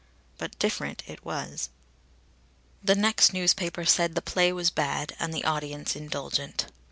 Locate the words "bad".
4.71-5.15